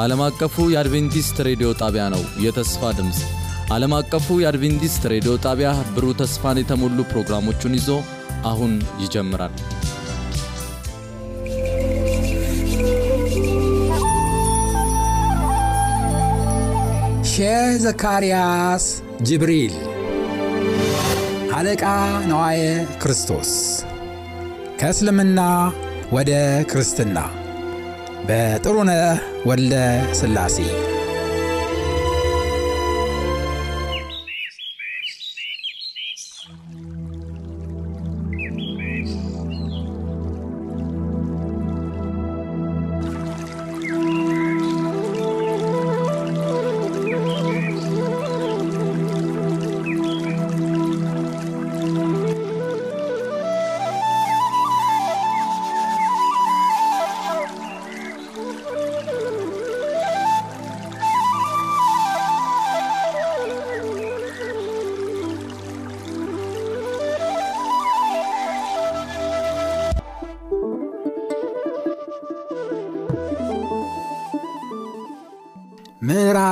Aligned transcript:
ይህ 0.00 0.04
ዓለም 0.04 0.20
አቀፉ 0.24 0.54
የአድቬንቲስት 0.72 1.38
ሬዲዮ 1.46 1.68
ጣቢያ 1.80 2.04
ነው። 2.12 2.22
የተስፋ 2.42 2.90
ድምፅ 2.98 3.18
ዓለም 3.74 3.92
አቀፉ 3.96 4.26
የአድቬንቲስት 4.40 5.02
ሬዲዮ 5.12 5.32
ጣቢያ 5.44 5.70
ብሩህ 5.94 6.14
ተስፋን 6.20 6.58
የተሞሉ 6.60 6.98
ፕሮግራሞቹን 7.10 7.74
ይዞ 7.78 7.88
አሁን 8.50 8.72
ይጀምራል። 9.02 9.54
ሼህ 17.32 17.68
ዘካርያስ 17.84 18.86
ጅብሪል 19.22 19.76
አለቃ 21.58 21.84
ነዋየ 22.30 22.62
ክርስቶስ 23.02 23.52
ከእስልምና 24.80 25.40
ወደ 26.12 26.32
ክርስትና 26.72 27.18
በጥሩነህ 28.26 29.18
ወልደ 29.46 29.74
ሥላሴ 30.12 30.56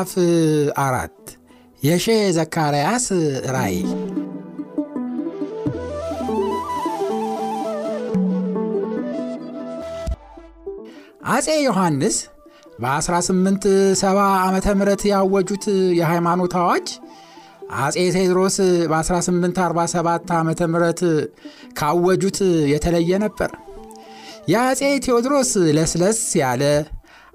ምዕራፍ 0.09 0.15
አራት 0.81 1.17
የሼህ 1.83 2.21
ዘካርያስ 2.37 3.07
ራእይ 3.55 3.79
አፄ 11.29 11.49
ዮሐንስ 11.61 12.17
በ1870 12.83 14.17
ዓመተ 14.41 14.67
ምህረት 14.79 15.05
ያወጁት 15.11 15.65
የሃይማኖት 15.99 16.55
አዋጅ 16.61 16.89
አፄ 17.79 17.97
ቴዎድሮስ 18.17 18.57
በ1847 18.91 20.37
ዓመተ 20.39 20.61
ምህረት 20.73 21.01
ካወጁት 21.79 22.39
የተለየ 22.73 23.19
ነበር። 23.25 23.51
የአፄ 24.53 24.83
ቴዎድሮስ 25.07 25.51
ለስለስ 25.77 26.21
ያለ 26.41 26.63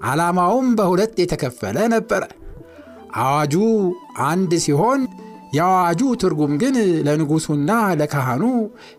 ዓላማውም 0.05 0.69
በሁለት 0.79 1.13
የተከፈለ 1.21 1.77
ነበረ። 1.93 2.23
አዋጁ 3.21 3.55
አንድ 4.27 4.51
ሲሆን 4.63 5.01
የአዋጁ 5.53 6.01
ትርጉም 6.21 6.53
ግን 6.61 6.75
ለንጉሡና 7.07 7.71
ለካህኑ 7.99 8.43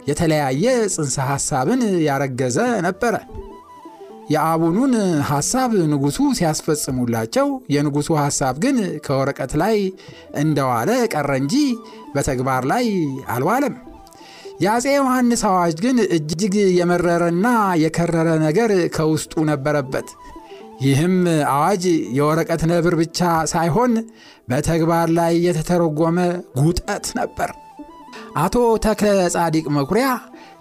የተለያየ 0.08 0.64
ጽንሰ 0.94 1.16
ሐሳብን 1.30 1.80
ያረገዘ 2.06 2.58
ነበረ። 2.86 3.14
የአቡኑን 4.30 4.92
ሐሳብ 5.30 5.72
ንጉሡ 5.90 6.18
ሲያስፈጽሙላቸው፣ 6.38 7.48
የንጉሡ 7.74 8.08
ሐሳብ 8.20 8.54
ግን 8.64 8.76
ከወረቀት 9.06 9.52
ላይ 9.62 9.76
እንደዋለ 10.42 10.90
ቀረ 11.12 11.30
እንጂ 11.42 11.56
በተግባር 12.14 12.62
ላይ 12.72 12.86
አልዋለም። 13.34 13.74
የአፄ 14.64 14.86
ዮሐንስ 14.94 15.42
አዋጅ 15.48 15.76
ግን 15.84 15.96
እጅግ 16.16 16.54
የመረረና 16.78 17.46
የከረረ 17.82 18.28
ነገር 18.44 18.72
ከውስጡ 18.96 19.44
ነበረበት። 19.50 20.08
ይህም 20.84 21.14
አዋጅ 21.52 21.84
የወረቀት 22.18 22.62
ነብር 22.70 22.94
ብቻ 23.00 23.18
ሳይሆን 23.52 23.92
በተግባር 24.48 25.08
ላይ 25.18 25.34
የተተረጎመ 25.46 26.18
ጉጠት 26.58 27.06
ነበር። 27.18 27.50
አቶ 28.36 28.54
ተክለ 28.84 29.08
ጻዲቅ 29.34 29.66
መኩሪያ 29.76 30.06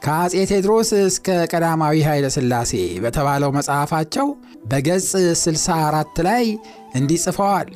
ከአፄ 0.03 0.33
ቴዎድሮስ 0.49 0.89
እስከ 1.01 1.27
ቀዳማዊ 1.51 1.95
ኃይለ 2.07 2.25
ሥላሴ 2.35 2.71
በተባለው 3.03 3.51
መጽሐፋቸው 3.57 4.27
በገጽ 4.71 5.09
64 5.41 6.21
ላይ 6.27 6.43
እንዲህ 6.95 7.19
ጽፈዋል። 7.25 7.69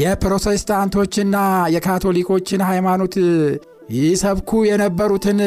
የፕሮቴስታንቶችና 0.00 1.36
የካቶሊኮችን 1.74 2.62
ሃይማኖት 2.70 3.14
ይሰብኩ 3.98 4.50
የነበሩትን 4.68 5.40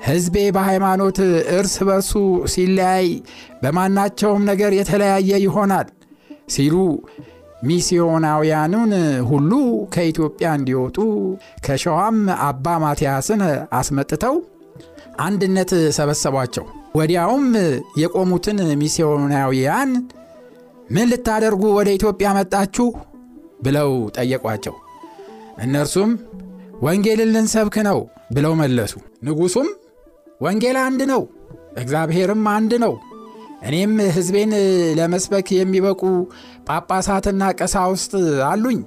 ሕዝቤ 0.00 0.36
በሃይማኖት 0.54 1.18
እርስ 1.56 1.74
በርሱ 1.88 2.12
ሲለያይ 2.52 3.06
በማናቸውም 3.62 4.42
ነገር 4.50 4.72
የተለያየ 4.78 5.30
ይሆናል 5.44 5.88
ሲሉ 6.54 6.74
ሚስዮናውያኑን 7.68 8.92
ሁሉ 9.30 9.52
ከኢትዮጵያ 9.94 10.48
እንዲወጡ 10.58 10.96
ከሸዋም 11.66 12.18
አባ 12.46 12.74
ማትያስን 12.82 13.42
አስመጥተው 13.78 14.36
አንድነት 15.26 15.70
ሰበሰቧቸው። 15.96 16.64
ወዲያውም 16.98 17.46
የቆሙትን 18.00 18.58
ሚስዮናውያን 18.82 19.90
ምን 20.90 21.08
ልታደርጉ 21.12 21.62
ወደ 21.78 21.88
ኢትዮጵያ 21.98 22.28
መጣችሁ 22.38 22.88
ብለው 23.64 23.90
ጠየቋቸው። 24.16 24.74
እነርሱም 25.64 26.10
ወንጌልን 26.82 27.32
ልንሰብክ 27.34 27.76
ነው 27.88 27.98
ብለው 28.34 28.52
መለሱ። 28.60 28.94
ንጉሡም 29.26 29.68
ወንጌል 30.40 30.76
አንድ 30.82 31.00
ነው፣ 31.10 31.22
እግዚአብሔርም 31.78 32.44
አንድ 32.52 32.72
ነው። 32.84 32.94
እኔም 33.66 33.92
ሕዝቤን 34.16 34.52
ለመስበክ 34.98 35.48
የሚበቁ 35.56 36.02
ጳጳሳትና 36.68 37.42
ቀሳውስት 37.58 38.12
አሉኝ። 38.48 38.80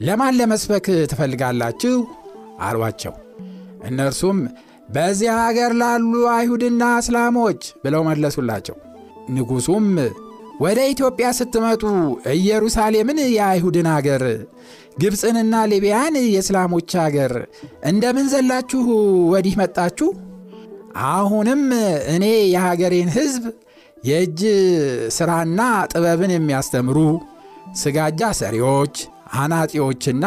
ለማን 0.00 0.36
ለመስበክ 0.38 0.86
ትፈልጋላችሁ? 1.10 1.94
አሏቸው። 2.60 3.14
እነርሱም 3.88 4.38
በዚያ 4.94 5.32
አገር 5.46 5.72
ላሉ 5.80 6.12
አይሁድና 6.34 6.82
እስላሞች 7.02 7.62
ብለው 7.82 8.02
መለሱላቸው። 8.08 8.76
ንጉሡም 9.30 9.86
ወደ 10.60 10.78
ኢትዮጵያ 10.92 11.26
ስትመጡ 11.38 11.82
ኢየሩሳሌምን 12.34 13.18
የአይሁድን 13.30 13.88
አገር፣ 13.94 14.22
ግብፅንና 15.02 15.54
ሊቢያን 15.72 16.14
የእስላሞች 16.26 16.92
አገር 17.02 17.32
እንደምን 17.90 18.26
ዘላችሁ 18.32 18.82
ወዲህ 19.32 19.54
መጣችሁ? 19.60 20.08
አሁንም 21.08 21.62
እኔ 22.12 22.24
የሀገሬን 22.52 23.10
ሕዝብ 23.16 23.44
የእጅ 24.04 24.40
ሥራና 25.16 25.60
ጥበብን 25.92 26.32
የሚያስተምሩ 26.34 26.98
ስጋጃ 27.80 28.30
ሰሪዎች፣ 28.40 28.96
አናጢዎችና 29.38 30.26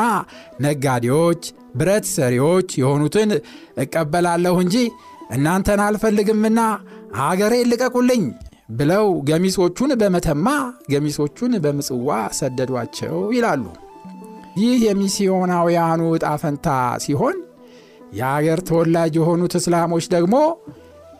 ነጋዴዎች፣ 0.66 1.44
ብረት 1.76 2.06
ሰሪዎች 2.16 2.70
የሆኑትን 2.82 3.30
እቀበላለሁ 3.84 4.56
እንጂ 4.64 4.76
እናንተን 5.32 5.82
አልፈልግምና 5.86 6.60
አገሬን 7.24 7.70
ልቀቁልኝ 7.72 8.24
ብለው 8.72 9.08
ገሚሶቹን 9.30 9.92
በመተማ 10.02 10.48
ገሚሶቹን 10.92 11.54
በምጽዋ 11.64 12.10
ሰደዷቸው 12.38 13.16
ይላሉ። 13.38 13.64
ይህ 14.58 14.78
የሚስዮናውያኑ 14.86 16.02
ዕጣ 16.16 16.28
ፈንታ 16.42 16.68
ሲሆን 17.04 17.38
የአገር 18.12 18.60
ተወላጅ 18.68 19.14
የሆኑት 19.18 19.54
እስላሞች 19.60 20.06
ደግሞ 20.14 20.36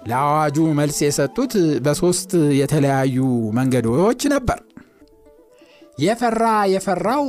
ለአዋጁ 0.08 0.58
መልስ 0.80 0.98
የሰጡት 1.04 1.54
በሦስት 1.86 2.32
የተለያዩ 2.60 3.18
መንገዶች 3.58 4.22
ነበር። 4.34 4.60
የፈራ 5.98 6.44
የፈራው 6.74 7.26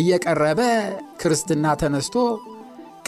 እየቀረበ 0.00 0.60
ክርስትና 1.20 1.66
ተነስቶ 1.82 2.16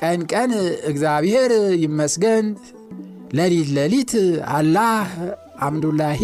ቀን 0.01 0.21
ቀን 0.33 0.51
እግዚአብሔር 0.91 1.53
ይመስገን፣ 1.83 2.47
ሌሊት 3.39 3.71
ሌሊት 3.79 4.13
አላህ 4.55 5.09
አምዱላሂ 5.61 6.23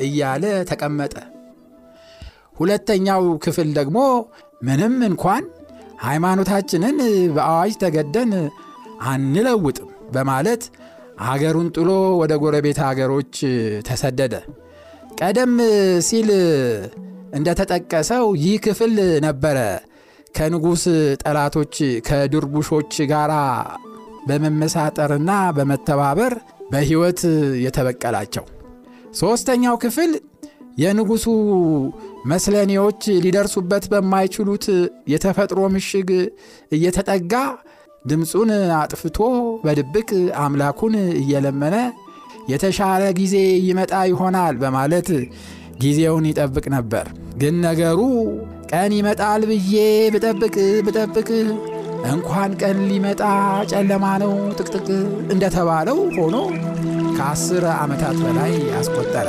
እያለ 0.00 0.44
ተቀመጠ። 0.70 1.14
ሁለተኛው 2.56 3.22
ክፍል 3.44 3.68
ደግሞ 3.78 3.98
ምንም 4.62 4.94
እንኳን 5.08 5.44
ሃይማኖታችንን 6.00 6.98
በአዋጅ 7.34 7.74
ተገደን 7.82 8.32
አንለውጥም 9.10 9.88
በማለት 10.14 10.62
አገሩን 11.24 11.68
ጥሎ 11.76 11.90
ወደ 12.20 12.32
ጎረቤት 12.42 12.78
አገሮች 12.86 13.34
ተሰደደ። 13.88 14.34
ቀደም 15.20 15.52
ሲል 16.06 16.28
እንደተጠቀሰው 17.38 18.24
ይህ 18.42 18.54
ክፍል 18.66 18.94
ነበረ 19.26 19.58
ከንጉሥ 20.36 20.84
ጠላቶች 21.22 21.74
ከድርቡሾች 22.08 22.94
ጋር 23.12 23.32
በመመሳጠርና 24.28 25.30
በመተባበር 25.56 26.34
በሕይወት 26.70 27.20
የተበቀላቸው። 27.64 28.44
ሦስተኛው 29.20 29.76
ክፍል 29.84 30.10
የንጉሡ 30.78 31.24
መስለኔዎች 32.30 33.02
ሊደርሱበት 33.24 33.84
በማይችሉት 33.92 34.66
የተፈጥሮ 35.12 35.60
ምሽግ 35.74 36.10
እየተጠጋ 36.72 37.34
ድምፁን 38.04 38.50
አጥፍቶ 38.78 39.18
በድብቅ 39.64 40.10
አምላኩን 40.42 40.94
እየለመነ 41.20 41.76
የተሻለ 42.50 43.02
ጊዜ 43.18 43.34
ይመጣ 43.66 43.94
ይሆናል 44.10 44.54
በማለት 44.62 45.08
ጊዜውን 45.82 46.24
ይጠብቅ 46.30 46.64
ነበር። 46.76 47.06
ግን 47.36 47.54
ነገሩ 47.66 48.00
ቀን 48.72 48.92
ይመጣል 48.98 49.42
ብዬ 49.50 49.74
ብጠብቅ 50.14 50.56
ብጠብቅ 50.86 51.28
እንኳን 52.10 52.50
ቀን 52.62 52.78
ሊመጣ 52.90 53.22
ጨለማ 53.72 54.04
ነው 54.22 54.34
ጥቅጥቅ 54.58 54.88
እንደተባለው 55.34 55.98
ሆኖ 56.16 56.36
ከአስር 57.16 57.64
ዓመታት 57.78 58.18
በላይ 58.24 58.52
አስቆጠረ። 58.78 59.26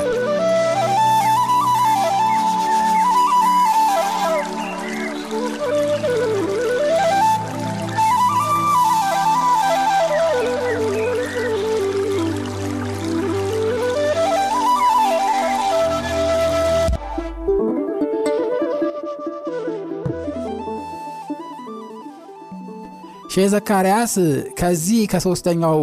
ሼህ 23.32 23.48
ዘካርያስ 23.52 24.14
ከዚህ 24.60 25.02
ከሦስተኛው 25.12 25.80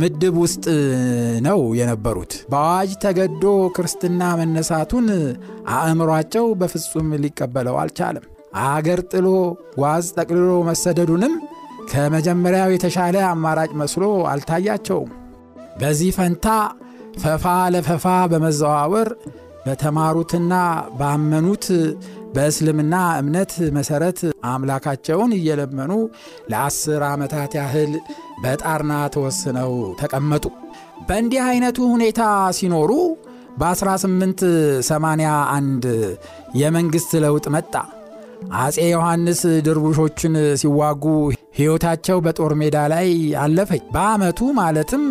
ምድብ 0.00 0.34
ውስጥ 0.42 0.64
ነው 1.46 1.60
የነበሩት። 1.78 2.32
በአዋጅ 2.50 2.90
ተገዶ 3.04 3.44
ክርስትና 3.76 4.22
መነሳቱን 4.40 5.06
አእምሯቸው 5.76 6.46
በፍጹም 6.60 7.08
ሊቀበለው 7.22 7.76
አልቻለም። 7.82 8.26
አገር 8.66 9.00
ጥሎ 9.12 9.26
ጓዝ 9.78 10.06
ጠቅልሎ 10.16 10.52
መሰደዱንም 10.68 11.34
ከመጀመሪያው 11.90 12.70
የተሻለ 12.74 13.16
አማራጭ 13.30 13.72
መስሎ 13.80 14.04
አልታያቸውም። 14.30 15.10
በዚህ 15.80 16.10
ፈንታ 16.18 16.46
ፈፋ 17.22 17.44
ለፈፋ 17.74 18.04
በመዘዋወር 18.32 19.08
በተማሩትና 19.66 20.54
ባመኑት 20.98 21.64
በእስልምና 22.34 22.96
እምነት 23.20 23.52
መሠረት 23.76 24.18
አምላካቸውን 24.50 25.32
እየለመኑ 25.36 25.92
ለአስር 26.50 27.02
ዓመታት 27.08 27.52
ያህል 27.58 27.92
በጣርና 28.44 28.92
ተወስነው 29.14 29.72
ተቀመጡ። 30.00 30.44
በእንዲህ 31.08 31.40
አይነቱ 31.48 31.78
ሁኔታ 31.94 32.20
ሲኖሩ 32.58 32.90
በ1881 33.60 35.84
የመንግሥት 36.60 37.10
ለውጥ 37.24 37.46
መጣ። 37.56 37.74
አፄ 38.58 38.76
ዮሐንስ 38.88 39.40
ድርቡሾችን 39.66 40.34
ሲዋጉ 40.60 41.04
ሕይወታቸው 41.58 42.18
በጦር 42.24 42.52
ሜዳ 42.60 42.76
ላይ 42.92 43.08
አለፈች። 43.42 43.84
በዓመቱ 43.94 44.40
ማለትም 44.58 45.04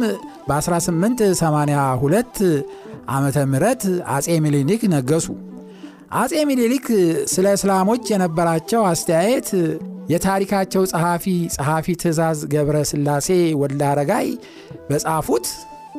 በ1882 0.50 2.38
ዓመተ 3.14 3.38
ምህረት 3.52 3.84
አፄ 4.14 4.28
ሚኒሊክ 4.46 4.82
ነገሱ። 4.94 5.26
አፄ 6.16 6.34
ሚኒሊክ 6.50 6.88
ስለ 7.32 7.48
እስላሞች 7.58 8.04
የነበራቸው 8.12 8.82
አስተያየት 8.90 9.50
የታሪካቸው 10.12 10.84
ጸሐፊ 10.92 11.26
ጸሐፊ 11.56 11.96
ትእዛዝ 12.02 12.40
ገብረ 12.52 12.78
ሥላሴ 12.92 13.28
ወልደ 13.62 13.82
አረጋይ 13.92 14.28
በጻፉት 14.90 15.48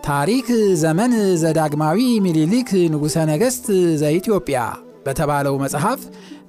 ታሪክ 0.07 0.49
ዘመን 0.83 1.13
ዘዳግማዊ 1.43 1.99
ሚኒሊክ 2.27 2.71
ንጉሠ 2.93 3.17
ነገሥት 3.31 3.67
ዘኢትዮጵያ 4.03 4.61
በተባለው 5.07 5.55
መጽሐፍ 5.65 6.01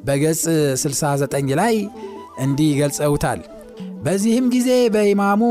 በገጽ 0.08 0.44
69 0.84 1.54
ላይ 1.62 1.76
እንዲህ 2.46 2.72
ገልጸውታል። 2.82 3.40
በዚህም 4.04 4.46
ጊዜ 4.54 4.70
በኢማሙ 4.94 5.42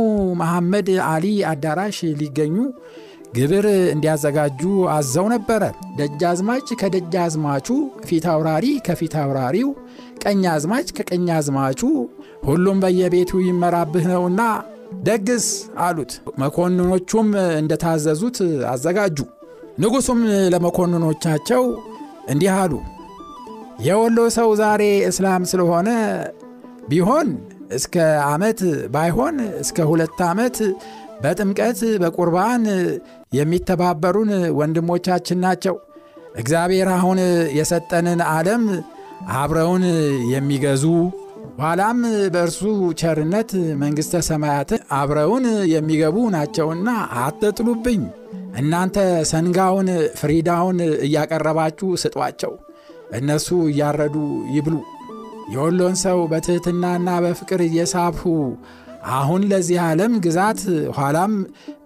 መሐመድ 0.41 0.89
አሊ 1.09 1.27
አዳራሽ 1.51 1.99
ሊገኙ 2.21 2.57
ግብር 3.37 3.65
እንዲያዘጋጁ 3.93 4.61
አዘው 4.93 5.27
ነበረ። 5.33 5.63
ደጃዝማች 5.99 6.69
ከደጃዝማቹ፣ 6.81 7.69
ፊት 8.07 8.25
አውራሪ 8.33 8.67
ከፊት 8.87 9.15
አውራሪው፣ 9.23 9.69
ቀኝ 10.23 10.43
አዝማች 10.53 10.89
ከቀኝ 10.97 11.27
አዝማቹ 11.37 11.81
ሁሉም 12.47 12.79
በየቤቱ 12.85 13.41
ይመራብህ 13.47 14.07
ነውና 14.13 14.41
ደግስ 15.07 15.47
አሉት። 15.87 16.13
መኮንኖቹም 16.39 17.29
እንደታዘዙት 17.61 18.39
አዘጋጁ። 18.73 19.19
ንጉሡም 19.81 20.21
ለመኮንኖቻቸው 20.53 21.65
እንዲህ 22.33 22.53
አሉ። 22.57 22.73
የወሎ 23.87 24.19
ሰው 24.37 24.49
ዛሬ 24.61 24.83
እስላም 25.09 25.43
ስለሆነ 25.51 25.89
ቢሆን 26.89 27.29
እስከ 27.77 27.95
ዓመት 28.29 28.61
ባይሆን 28.95 29.37
እስከ 29.63 29.87
ሁለት 29.91 30.19
ዓመት 30.29 30.57
በጥምቀት 31.23 31.81
በቁርባን 32.03 32.65
የሚተባበሩን 33.33 34.31
ወንድሞቻችን 34.59 35.39
ናቸው። 35.45 35.77
እግዚአብሔር 36.37 36.89
አሁን 36.97 37.19
የሰጠንን 37.59 38.21
ዓለም 38.31 38.65
አብረውን 39.37 39.85
የሚገዙ 40.33 40.85
ኋላም 41.61 41.99
በእርሱ 42.35 42.61
ቸርነት 43.01 43.51
መንግሥተ 43.83 44.21
ሰማያትን 44.29 44.81
አብረውን 44.99 45.45
የሚገቡ 45.73 46.17
ናቸውና 46.35 46.89
አትጥሉብኝ። 47.21 48.03
እናንተ 48.61 48.97
ሰንጋውን 49.31 49.89
ፍሪዳውን 50.19 50.79
እያቀረባችሁ 51.07 51.89
ስጧቸው፣ 52.03 52.53
እነሱ 53.19 53.49
እያረዱ 53.71 54.17
ይብሉ። 54.55 54.77
የወሎን 55.53 55.97
ሰው 56.03 56.19
በትሕትናና 56.31 57.09
በፍቅር 57.25 57.61
እየሳብሁ 57.67 58.23
አሁን 59.15 59.43
ለዚህ 59.51 59.79
ዓለም 59.83 60.13
ግዛት 60.25 60.61
ኋላም 60.97 61.33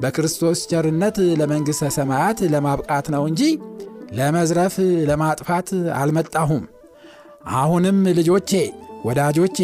በክርስቶስ 0.01 0.61
ቸርነት 0.71 1.17
ለመንግሥተ 1.41 1.91
ሰማያት 1.97 2.39
ለማብቃት 2.53 3.07
ነው 3.15 3.23
እንጂ 3.31 3.43
ለመዝረፍ 4.13 4.77
ለማጥፋት 5.09 5.69
አልመጣሁም። 5.99 6.63
አሁንም 7.57 7.99
ልጆቼ፣ 8.19 8.53
ወዳጆቼ 9.05 9.59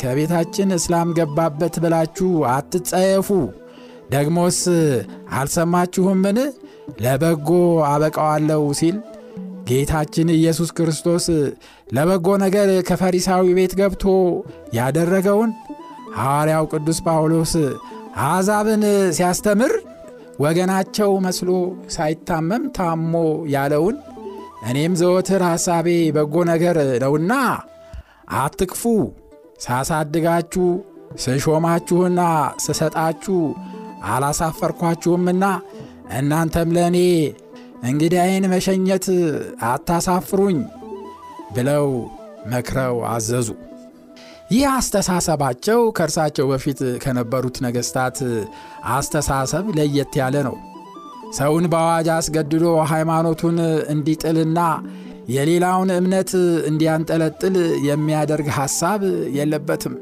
ከቤታችን 0.00 0.70
እስላም 0.78 1.10
ገባበት 1.18 1.76
ብላችሁ 1.84 2.30
አትጸየፉ። 2.52 3.28
ደግሞስ 4.10 4.58
አልሰማችሁምን? 5.36 6.38
ለበጎ 7.02 7.48
አበቃዋለሁ 7.90 8.62
ሲል 8.80 8.96
ጌታችን 9.68 10.28
ኢየሱስ 10.36 10.70
ክርስቶስ 10.78 11.26
ለበጎ 11.94 12.28
ነገር 12.44 12.68
ከፈሪሳዊ 12.88 13.46
ቤት 13.58 13.72
ገብቶ 13.80 14.04
ያደረገውን 14.74 15.50
ሐዋርያው 16.16 16.64
ቅዱስ 16.72 16.98
ጳውሎስ 17.06 17.52
አሕዛብን 18.22 18.82
ሲያስተምር 19.16 19.72
ወገናቸው 20.42 21.10
መስሎ 21.24 21.50
ሳይታመም 21.94 22.62
ታሞ 22.76 23.12
ያለውን 23.54 23.96
እኔም 24.68 24.92
ዘወትር 25.00 25.42
ሐሳቤ 25.48 25.86
በጎ 26.16 26.34
ነገር 26.50 26.76
ነውና 27.02 27.32
አትክፉ፣ 28.40 28.82
ሳሳድጋችሁ 29.64 30.66
ስሾማችሁና 31.24 32.20
ስሰጣችሁ 32.64 33.38
አላሳፈርኳችሁምና 34.12 35.44
እናንተም 36.18 36.70
ለእኔ 36.76 36.98
እንግዳዬን 37.88 38.44
መሸኘት 38.52 39.06
አታሳፍሩኝ 39.68 40.58
ብለው 41.54 41.86
መክረው 42.52 42.96
አዘዙ። 43.10 43.48
ይህ 44.52 44.64
አስተሳሰባቸው 44.72 45.80
ከእርሳቸው 45.96 46.46
በፊት 46.50 46.80
ከነበሩት 47.02 47.56
ነገሥታት 47.64 48.16
አስተሳሰብ 48.94 49.66
ለየት 49.78 50.14
ያለ 50.20 50.36
ነው። 50.48 50.56
ሰውን 51.36 51.66
በአዋጅ 51.72 52.08
አስገድዶ 52.14 52.64
ሃይማኖቱን 52.90 53.58
እንዲጥልና 53.92 54.60
የሌላውን 55.28 55.90
እምነት 55.96 56.30
እንዲያንጠለጥል 56.70 57.56
የሚያደርግ 57.88 58.48
ሐሳብ 58.58 59.02
የለበትም። 59.36 59.94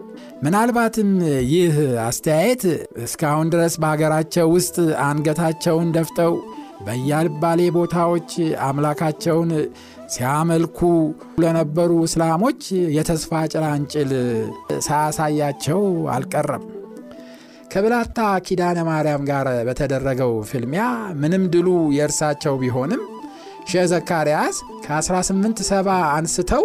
ምናልባትም 0.44 1.10
ይህ 1.50 1.74
አስተያየት 2.06 2.62
እስካሁን 3.04 3.50
ድረስ 3.54 3.74
በሀገራቸው 3.82 4.48
ውስጥ 4.56 4.76
አንገታቸውን 5.06 5.88
ደፍተው 5.96 6.34
በያልባሌ 6.86 7.60
ቦታዎች 7.76 8.30
አምላካቸውን 8.66 9.50
ሲያመልኩ 10.10 10.78
ለነበሩ 11.42 11.90
እስላሞች 12.06 12.62
የተስፋ 12.96 13.40
ጭላንጭል 13.52 14.10
ሳያሳያቸው 14.86 15.82
አልቀረም። 16.14 16.64
ከብላታ 17.72 18.18
ኪዳነ 18.46 18.78
ማርያም 18.88 19.24
ጋር 19.28 19.48
በተደረገው 19.68 20.32
ፍልሚያ 20.48 20.84
ምንም 21.20 21.44
ድሉ 21.54 21.68
የእርሳቸው 21.96 22.54
ቢሆንም 22.62 23.02
ሼህ 23.70 23.84
ዘካርያስ 23.92 24.56
ከ1870 24.84 25.88
አንስተው 26.16 26.64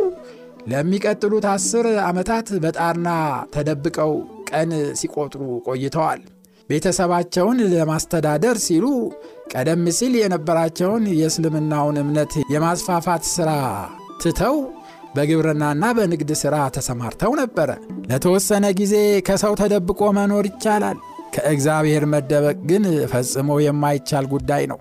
ለሚቀጥሉት 0.71 1.45
አስር 1.51 1.87
ዓመታት 2.07 2.47
በጣርና 2.63 3.09
ተደብቀው 3.55 4.13
ቀን 4.49 4.71
ሲቆጥሩ 4.99 5.41
ቆይተዋል። 5.67 6.21
ቤተሰባቸውን 6.69 7.57
ለማስተዳደር 7.73 8.57
ሲሉ 8.65 8.85
ቀደም 9.53 9.83
ሲል 9.97 10.13
የነበራቸውን 10.19 11.03
የእስልምናውን 11.17 11.97
እምነት 12.01 12.33
የማስፋፋት 12.53 13.23
ሥራ 13.33 13.51
ትተው 14.21 14.55
በግብርናና 15.15 15.83
በንግድ 15.97 16.31
ሥራ 16.41 16.55
ተሰማርተው 16.75 17.33
ነበረ። 17.41 17.69
ለተወሰነ 18.09 18.65
ጊዜ 18.79 18.95
ከሰው 19.27 19.53
ተደብቆ 19.61 20.01
መኖር 20.17 20.45
ይቻላል። 20.49 20.97
ከእግዚአብሔር 21.35 22.03
መደበቅ 22.11 22.57
ግን 22.69 22.83
ፈጽሞ 23.11 23.49
የማይቻል 23.63 24.25
ጉዳይ 24.33 24.63
ነው። 24.71 24.79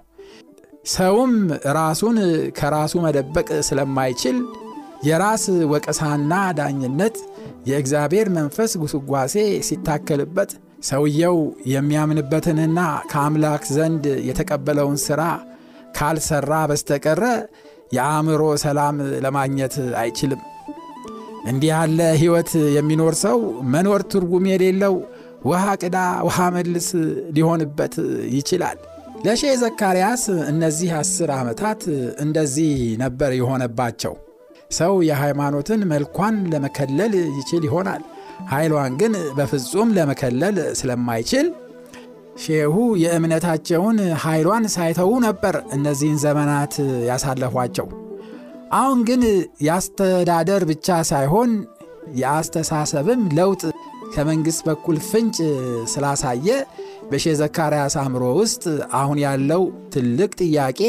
ሰውም 0.92 1.32
ራሱን 1.76 2.16
ከራሱ 2.58 2.94
መደበቅ 3.04 3.48
ስለማይችል 3.68 4.36
የራስ 5.06 5.44
ወቀሳና 5.72 6.32
ዳኝነት፣ 6.58 7.16
የእግዚአብሔር 7.68 8.28
መንፈስ 8.36 8.72
ጉስጓሴ 8.82 9.34
ሲታከልበት 9.68 10.50
ሰውየው 10.84 11.36
የሚያምንበትንና 11.74 12.78
ከአምላክ 13.10 13.62
ዘንድ 13.76 14.04
የተቀበለውን 14.28 14.98
ሥራ 15.06 15.22
ካልሰራ 15.98 16.52
በስተቀረ 16.70 17.24
የአእምሮ 17.96 18.42
ሰላም 18.64 18.96
ለማግኘት 19.24 19.74
አይችልም። 20.00 20.40
እንዲህ 21.50 21.70
ያለ 21.72 22.00
ሕይወት 22.20 22.50
የሚኖር 22.76 23.14
ሰው 23.24 23.38
መኖር 23.72 24.02
ትርጉም 24.12 24.44
የሌለው 24.50 24.94
ውሃ 25.44 25.64
ቅዳ 25.82 25.96
ውሃ 26.26 26.38
መልስ 26.54 26.86
ሊሆንበት 27.36 27.94
ይችላል። 28.36 28.78
ለሼ 29.24 29.42
ዘካርያስ 29.60 30.22
እነዚህ 30.52 30.90
አስር 30.98 31.30
ዓመታት 31.36 31.82
እንደዚህ 32.24 32.72
ነበር 33.02 33.30
የሆነባቸው። 33.38 34.14
ሰው 34.78 34.94
የሃይማኖትን 35.08 35.80
መልኳን 35.92 36.36
ለመከለል 36.52 37.12
ይችል 37.38 37.62
ይሆናል። 37.68 38.02
ኃይሏን 38.50 38.94
ግን 39.00 39.12
በፍጹም 39.36 39.90
ለመከለል 39.96 40.56
ስለማይችል 40.80 41.46
ሼሁ 42.44 42.74
የእምነታቸውን 43.02 43.98
ኃይሏን 44.22 44.64
ሳይተዉ 44.74 45.10
ነበር 45.26 45.56
እነዚህን 45.76 46.18
ዘመናት 46.24 46.74
ያሳለፏቸው። 47.08 47.86
አሁን 48.74 49.00
ግን 49.08 49.22
የአስተዳደር 49.66 50.62
ብቻ 50.70 50.96
ሳይሆን 51.10 51.50
የአስተሳሰብም 52.20 53.22
ለውጥ 53.38 53.62
ከመንግሥት 54.14 54.62
በኩል 54.68 54.96
ፍንጭ 55.06 55.36
ስላሳየ 55.92 56.48
በሼ 57.10 57.34
ዘካርያስ 57.40 57.94
አእምሮ 58.00 58.24
ውስጥ 58.40 58.64
አሁን 58.98 59.18
ያለው 59.24 59.62
ትልቅ 59.94 60.30
ጥያቄ 60.42 60.80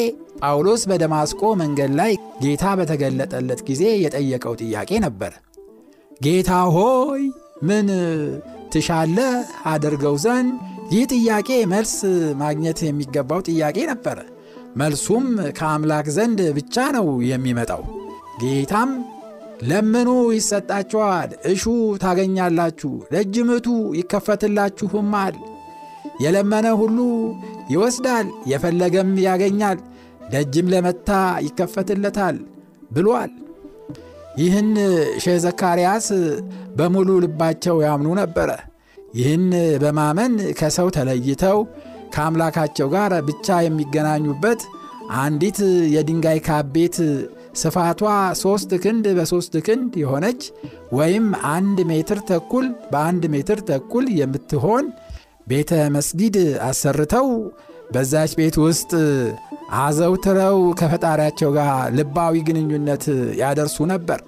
ጳውሎስ 0.41 0.81
በደማስቆ 0.89 1.41
መንገድ 1.61 1.91
ላይ 1.99 2.13
ጌታ 2.43 2.73
በተገለጠለት 2.79 3.61
ጊዜ 3.69 3.83
የጠየቀው 4.03 4.55
ጥያቄ 4.63 4.91
ነበር። 5.05 5.33
ጌታ 6.21 6.51
ሆይ 6.75 7.23
ምን 7.63 7.87
ትሻለ 8.73 9.17
አደርገው 9.65 10.15
ዘንድ? 10.23 10.53
ይህ 10.91 11.03
ጥያቄ 11.13 11.49
መልስ 11.71 11.93
ማግኘት 12.41 12.79
የሚገባው 12.85 13.39
ጥያቄ 13.47 13.77
ነበረ። 13.91 14.17
መልሱም 14.77 15.25
ከአምላክ 15.57 16.07
ዘንድ 16.15 16.39
ብቻ 16.57 16.85
ነው 16.95 17.07
የሚመጣው። 17.29 17.83
ጌታም 18.41 18.89
ለምኑ 19.63 20.09
ይሰጣችኋል፣ 20.37 21.29
እሹ 21.51 21.63
ታገኛላችሁ፣ 22.03 22.91
ደጅ 23.13 23.35
ምቱ 23.49 23.67
ይከፈትላችሁማል። 23.99 25.35
የለመነ 26.23 26.67
ሁሉ 26.81 26.97
ይወስዳል፣ 27.73 28.27
የፈለገም 28.51 29.11
ያገኛል፣ 29.27 29.79
ደጅም 30.31 30.69
ለመታ 30.73 31.09
ይከፈትለታል 31.47 32.37
ብሏል። 32.91 33.31
ይህን 34.37 34.69
ሼህ 35.23 35.37
ዘካርያስ 35.43 36.07
በሙሉ 36.77 37.09
ልባቸው 37.23 37.75
ያምኑ 37.85 38.07
ነበረ። 38.21 38.49
ይህን 39.15 39.45
በማመን 39.83 40.33
ከሰው 40.59 40.87
ተለይተው 40.95 41.59
ከአምላካቸው 42.13 42.87
ጋር 42.95 43.13
ብቻ 43.27 43.57
የሚገናኙበት 43.65 44.61
አንዲት 45.21 45.59
የድንጋይ 45.95 46.39
ካብ 46.47 46.67
ቤት 46.75 46.97
ስፋቷ 47.61 48.01
ሦስት 48.41 48.71
ክንድ 48.83 49.05
በሦስት 49.17 49.53
ክንድ 49.67 49.91
የሆነች 50.01 50.41
ወይም 50.97 51.25
አንድ 51.51 51.77
ሜትር 51.91 52.19
ተኩል 52.29 52.65
በአንድ 52.91 53.23
ሜትር 53.35 53.59
ተኩል 53.69 54.05
የምትሆን 54.19 54.85
ቤተ 55.47 55.71
መስጊድ 55.95 56.37
አሰርተው 56.67 57.27
በዛች 57.93 58.31
ቤት 58.39 58.55
ውስጥ 58.65 58.91
አዘውትረው 59.79 60.57
ከፈጣሪያቸው 60.79 61.49
ጋር 61.57 61.69
ልባዊ 61.97 62.35
ግንኙነት 62.47 63.05
ያደርሱ 63.41 63.77
ነበር። 63.93 64.19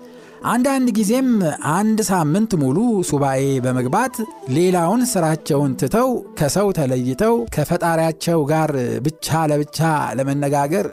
አንዳንድ 0.47 0.87
ጊዜም 0.97 1.29
አንድ 1.73 1.99
ሳምንት 2.09 2.51
ሙሉ 2.61 2.77
ሱባኤ 3.09 3.41
በመግባት 3.65 4.15
ሌላውን 4.49 5.01
ስራቸውን 5.11 5.71
ትተው 5.81 6.09
ከሰው 6.39 6.67
ተለይተው 6.77 7.35
ከፈጣሪያቸው 7.55 8.39
ጋር 8.51 8.71
ብቻ 9.07 9.45
ለብቻ 9.51 9.79
ለመነጋገር 10.19 10.87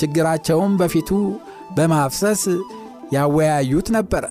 ችግራቸውን 0.00 0.72
በፊቱ 0.80 1.10
በማፍሰስ 1.76 2.42
ያወያዩት 3.12 3.88
ነበረ። 3.96 4.24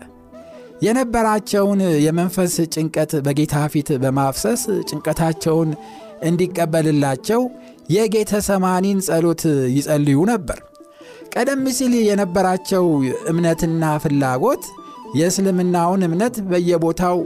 የነበራቸውን 0.85 1.81
የመንፈስ 2.05 2.55
ጭንቀት 2.73 3.11
በጌታ 3.25 3.55
ፊት 3.73 3.89
በማፍሰስ 4.03 4.61
ጭንቀታቸውን 4.89 5.69
እንዲቀበልላቸው 6.29 7.41
የጌተ 7.89 8.33
ሰማኒን 8.47 8.99
ጸሎት 9.07 9.41
ይጸልዩ 9.75 10.19
ነበር። 10.31 10.59
ቀደም 11.35 11.63
ሲል 11.77 11.93
የነበራቸው 12.07 12.85
እምነትና 13.31 13.83
ፍላጎት 14.03 14.63
የእስልምናውን 15.17 16.01
እምነት 16.07 16.35
በየቦታው 16.49 17.17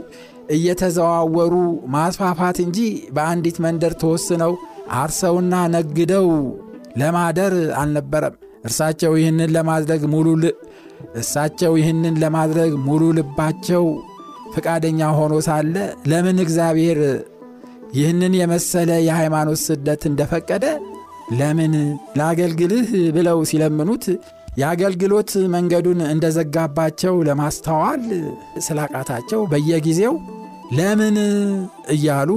እየተዘዋወሩ 0.54 1.54
ማስፋፋት 1.94 2.58
እንጂ 2.64 2.78
በአንዲት 3.16 3.56
መንደር 3.64 3.94
ተወስነው 4.02 4.52
አርሰውና 4.98 5.54
ነግደው 5.74 6.28
ለማደር 7.00 7.54
አልነበረም። 7.80 8.36
እርሳቸው 8.64 9.12
ይህንን 9.20 9.50
ለማድረግ 9.56 10.02
ሙሉ 10.14 10.26
እሳቸው 11.20 11.72
ይህንን 11.80 12.16
ለማድረግ 12.22 12.72
ሙሉ 12.86 13.02
ልባቸው 13.18 13.84
ፈቃደኛ 14.54 15.00
ሆኖ 15.18 15.34
ሳለ 15.46 15.74
ለምን 16.10 16.38
እግዚአብሔር 16.44 16.98
ይህንን 17.94 18.32
የመሰለ 18.38 18.90
የሃይማኖት 19.06 19.60
ስደት 19.66 20.02
እንደፈቀደ 20.10 20.64
ለምን 21.38 21.72
ላገልግልህ 22.18 22.88
ብለው 23.16 23.38
ሲለምኑት 23.50 24.04
የአገልግሎት 24.58 25.30
መንገዱን 25.54 26.00
እንደዘጋባቸው 26.12 27.14
ለማስተዋል 27.28 28.02
ስላቃታቸው 28.66 29.40
በየጊዜው 29.52 30.14
ለምን 30.78 31.16
እያሉ 31.94 32.30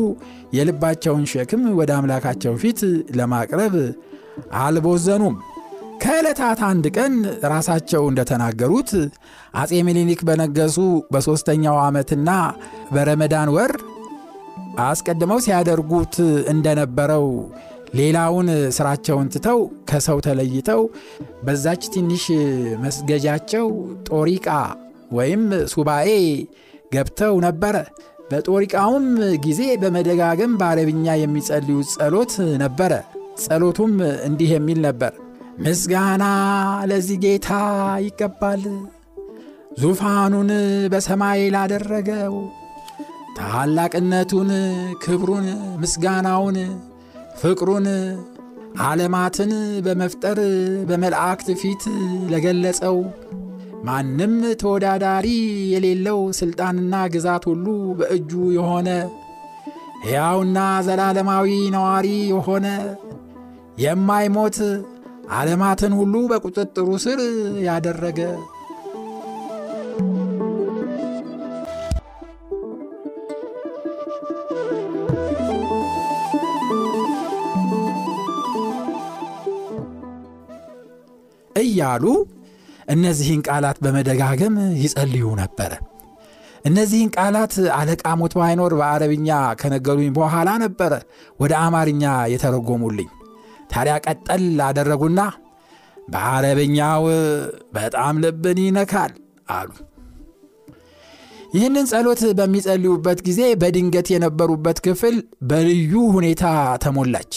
የልባቸውን 0.57 1.23
ሸክም 1.31 1.63
ወደ 1.79 1.91
አምላካቸው 1.97 2.53
ፊት 2.61 2.79
ለማቅረብ 3.17 3.75
አልቦዘኑም። 4.61 5.35
ከዕለታት 6.03 6.59
አንድ 6.69 6.85
ቀን 6.97 7.13
ራሳቸው 7.51 8.03
እንደተናገሩት 8.09 8.91
አፄ 9.59 9.81
ምኒልክ 9.87 10.21
በነገሱ 10.29 10.77
በሦስተኛው 11.13 11.77
ዓመትና 11.83 12.29
በረመዳን 12.93 13.51
ወር 13.55 13.73
አስቀድመው 14.83 15.39
ሲያደርጉት 15.45 16.15
እንደነበረው 16.53 17.25
ሌላውን 17.95 18.47
ስራቸውን 18.77 19.27
ትተው 19.33 19.59
ከሰው 19.89 20.19
ተለይተው 20.25 20.81
በዛች 21.43 21.83
ትንሽ 21.93 22.23
መስገጃቸው 22.83 23.67
ጦሪቃ 24.09 24.47
ወይም 25.11 25.43
ሱባኤ 25.73 26.09
ገብተው 26.93 27.35
ነበረ። 27.45 27.75
በጦሪቃውም 28.31 29.05
ጊዜ 29.45 29.61
በመደጋገም 29.81 30.53
በአረብኛ 30.59 31.05
የሚጸልዩት 31.21 31.89
ጸሎት 31.95 32.33
ነበረ። 32.63 32.93
ጸሎቱም 33.43 33.93
እንዲህ 34.27 34.49
የሚል 34.55 34.79
ነበር። 34.87 35.13
ምስጋና 35.59 36.23
ለዚህ 36.89 37.17
ጌታ 37.23 37.49
ይገባል፣ 38.05 38.63
ዙፋኑን 39.81 40.49
በሰማይ 40.93 41.41
ላደረገው 41.55 42.33
ታላቅነቱን፣ 43.37 44.49
ክብሩን፣ 45.03 45.45
ምስጋናውን 45.81 46.57
ፍቅሩን 47.41 47.87
ዓለማትን 48.83 49.51
በመፍጠር 49.85 50.39
በመላእክት 50.89 51.47
ፊት 51.61 51.83
ለገለጸው። 52.31 52.97
ማንም 53.87 54.33
ተወዳዳሪ 54.61 55.27
የሌለው 55.73 56.19
ሥልጣንና 56.39 56.95
ግዛት 57.13 57.43
ሁሉ 57.49 57.65
በእጁ 57.99 58.31
የሆነ 58.55 58.89
ሕያውና 60.05 60.57
ዘላለማዊ 60.87 61.47
ነዋሪ 61.75 62.07
የሆነ 62.31 62.67
የማይሞት 63.83 64.57
ዓለማትን 65.35 65.93
ሁሉ 65.99 66.15
በቁጥጥሩ 66.31 66.87
ስር 67.03 67.19
ያደረገ 67.67 68.19
እያሉ 81.73 82.05
እነዚህን 82.93 83.41
ቃላት 83.47 83.77
በመደጋገም 83.83 84.55
ይጸልዩ 84.81 85.25
ነበረ። 85.41 85.71
እነዚህን 86.65 87.09
ቃላት 87.15 87.53
አለቃ 87.77 88.03
ሞት 88.19 88.33
ባይኖር 88.39 88.73
በአረብኛ 88.79 89.29
ከነገሩኝ 89.61 90.09
በኋላ 90.17 90.49
ነበረ 90.63 90.93
ወደ 91.39 91.53
አማርኛ 91.63 92.03
የተረጎሙልኝ። 92.33 93.09
ታዲያ 93.71 93.95
ቀጠል 94.05 94.43
አደረጉና 94.67 95.19
በአረብኛው 96.07 97.03
በጣም 97.75 98.15
ልብን 98.23 98.59
ይነካል 98.63 99.11
አሉ። 99.51 99.69
ይህንን 101.53 101.85
ጸሎት 101.89 102.21
በሚጸልዩበት 102.37 103.19
ጊዜ 103.27 103.41
በድንገት 103.61 104.07
የነበሩበት 104.13 104.77
ክፍል 104.85 105.15
በልዩ 105.49 105.93
ሁኔታ 106.15 106.45
ተሞላች። 106.83 107.33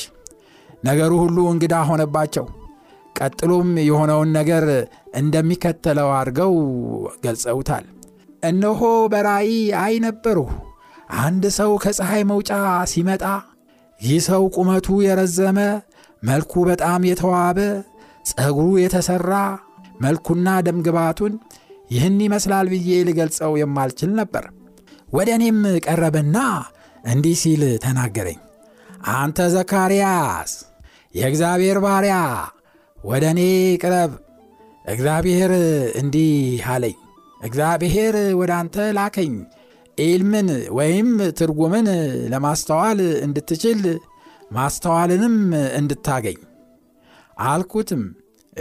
ነገሩ 0.84 1.12
ሁሉ 1.24 1.38
እንግዳ 1.52 1.74
ሆነባቸው። 1.88 2.46
ቀጥሎም 3.16 3.68
የሆነውን 3.82 4.30
ነገር 4.38 4.64
እንደሚከተለው 5.20 6.08
አድርገው 6.16 6.54
ገልጸውታል። 7.24 7.84
እነሆ 8.42 8.80
በራእይ 9.12 9.52
አይ 9.82 9.94
ነበርሁ 10.04 10.46
አንድ 11.22 11.44
ሰው 11.58 11.70
ከፀሐይ 11.82 12.22
መውጫ 12.30 12.50
ሲመጣ፣ 12.92 13.24
ይህ 14.00 14.18
ሰው 14.28 14.42
ቁመቱ 14.56 14.86
የረዘመ 15.04 15.58
መልኩ 16.22 16.52
በጣም 16.68 17.06
የተዋበ 17.08 17.58
ጸጉሩ 18.30 18.66
የተሠራ 18.80 19.32
መልኩና 20.00 20.48
ደምግባቱን 20.66 21.34
ይህን 21.90 22.16
ይመስላል 22.24 22.66
ብዬ 22.72 22.90
ልገልጸው 23.08 23.52
የማልችል 23.60 24.10
ነበር። 24.20 24.44
ወደ 25.08 25.28
እኔም 25.36 25.58
ቀረበና 25.84 26.36
እንዲህ 27.04 27.36
ሲል 27.42 27.62
ተናገረኝ። 27.84 28.38
አንተ 29.14 29.38
ዘካርያስ 29.54 30.52
የእግዚአብሔር 31.14 31.78
ባሪያ 31.84 32.16
ወደ 32.98 33.24
እኔ 33.32 33.40
ቅረብ። 33.82 34.12
እግዚአብሔር 34.84 35.52
እንዲህ 36.00 36.32
አለኝ፣ 36.68 36.96
እግዚአብሔር 37.40 38.16
ወደ 38.40 38.50
አንተ 38.58 38.76
ላከኝ 38.98 39.32
ኢልምን 39.98 40.48
ወይም 40.76 41.08
ትርጉምን 41.38 41.86
ለማስተዋል 42.32 42.98
እንድትችል 43.26 43.80
ማስተዋልንም 44.52 45.36
እንድታገኝ 45.78 46.38
አልኩትም። 47.46 48.02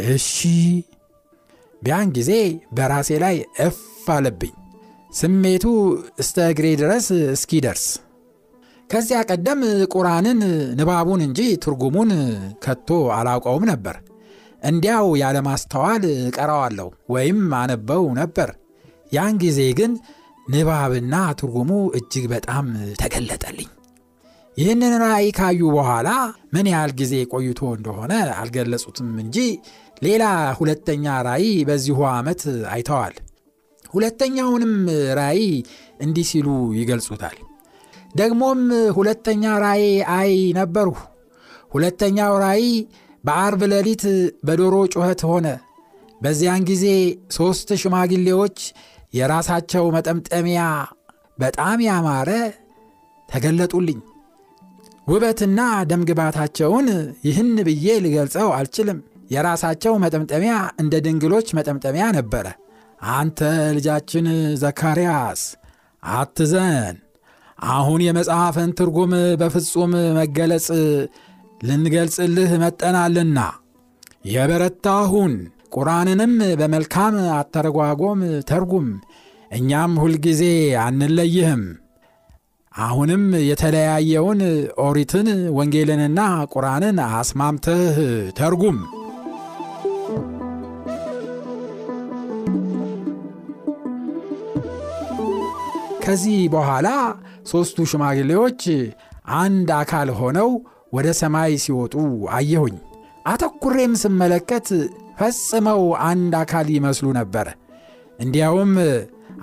እሺ። 0.09 0.29
ቢያን 1.81 2.09
ጊዜ 2.15 2.31
በራሴ 2.77 3.09
ላይ 3.23 3.35
እፍ 3.65 3.79
አለብኝ፣ 4.15 4.53
ስሜቱ 5.11 5.65
እስተ 6.21 6.37
እግሬ 6.51 6.67
ድረስ 6.81 7.05
እስኪደርስ። 7.35 7.85
ከዚያ 8.89 9.19
ቀደም 9.29 9.61
ቁራንን 9.93 10.41
ንባቡን 10.79 11.21
እንጂ 11.27 11.39
ትርጉሙን 11.63 12.11
ከቶ 12.63 12.89
አላውቀውም 13.15 13.63
ነበር። 13.71 13.95
እንዲያው 14.65 15.07
ያለማስተዋል 15.21 16.03
እቀራዋለሁ 16.21 16.87
ወይም 17.09 17.39
አነበው 17.59 18.03
ነበር። 18.19 18.49
ያን 19.11 19.35
ጊዜ 19.43 19.59
ግን 19.79 19.91
ንባብና 20.47 21.15
ትርጉሙ 21.39 21.69
እጅግ 21.97 22.25
በጣም 22.33 22.65
ተገለጠልኝ። 23.01 23.69
ይህንን 24.57 24.93
ራእይ 25.03 25.29
ካዩ 25.37 25.61
በኋላ 25.75 26.09
ምን 26.53 26.67
ያህል 26.71 26.91
ጊዜ 26.99 27.13
ቆይቶ 27.33 27.61
እንደሆነ 27.77 28.11
አልገለጹትም 28.37 29.09
እንጂ 29.23 29.37
ሌላ 30.01 30.23
ሁለተኛ 30.59 31.15
ራእይ 31.27 31.49
በዚሁ 31.67 31.97
ዓመት 32.11 32.41
አይተዋል። 32.71 33.15
ሁለተኛውንም 33.93 34.73
ራእይ 35.19 35.43
እንዲህ 35.99 36.25
ሲሉ 36.31 36.47
ይገልጹታል። 36.79 37.37
ደግሞም 38.15 38.61
ሁለተኛ 38.97 39.43
ራእይ 39.63 39.87
አይ 40.15 40.31
ነበርሁ። 40.57 40.95
ሁለተኛው 41.71 42.33
ራእይ 42.43 42.67
በአርብ 43.25 43.61
ሌሊት 43.71 44.03
በዶሮ 44.47 44.75
ጩኸት 44.93 45.21
ሆነ። 45.29 45.47
በዚያን 46.21 46.65
ጊዜ 46.69 46.85
ሦስት 47.35 47.69
ሽማግሌዎች 47.81 48.57
የራሳቸው 49.13 49.85
መጠምጠሚያ 49.95 50.61
በጣም 51.39 51.79
ያማረ 51.87 52.29
ተገለጡልኝ። 53.29 53.99
ውበትና 55.07 55.59
ደምግባታቸውን 55.89 56.87
ይህን 57.27 57.51
ብዬ 57.67 57.87
ልገልጸው 58.05 58.47
አልችልም። 58.57 58.99
የራሳቸው 59.31 59.93
መጠምጠሚያ 60.03 60.53
እንደ 60.81 60.95
ድንግሎች 61.05 61.47
መጠምጠሚያ 61.57 62.05
ነበረ። 62.17 62.47
አንተ 63.15 63.39
ልጃችን 63.75 64.25
ዘካርያስ 64.61 65.41
አትዘን፣ 66.03 66.95
አሁን 67.69 67.99
የመጽሐፍን 68.05 68.71
ትርጉም 68.79 69.11
በፍጹም 69.41 69.91
መገለጽ 70.17 70.67
ልንገልጽልህ 71.61 72.51
መጠናልና 72.61 73.39
የበረታሁን 74.27 75.33
ቁርአንንም 75.75 76.33
በመልካም 76.59 77.15
አተረጓጎም 77.35 78.19
ተርጉም፣ 78.49 78.87
እኛም 79.51 79.93
ሁልጊዜ 80.01 80.41
አንለይህም። 80.83 81.63
አሁንም 82.73 83.23
የተለያየውን 83.49 84.39
ኦሪትን 84.85 85.27
ወንጌልንና 85.57 86.19
ቁርአንን 86.53 86.97
አስማምተህ 87.11 87.97
ተርጉም። 88.39 88.79
ከዚህ 96.05 96.39
በኋላ 96.53 96.87
ሦስቱ 97.47 97.85
ሽማግሌዎች 97.91 98.61
አንድ 99.37 99.69
አካል 99.77 100.09
ሆነው 100.19 100.49
ወደ 100.95 101.07
ሰማይ 101.19 101.53
ሲወጡ 101.63 101.93
አየሁኝ። 102.37 102.75
አተኩሬም 103.27 103.93
ስመለከት 104.01 104.67
ፈጽመው 105.19 105.81
አንድ 106.07 106.33
አካል 106.41 106.67
ይመስሉ 106.75 107.05
ነበር። 107.19 107.47
እንዲያውም 108.19 108.73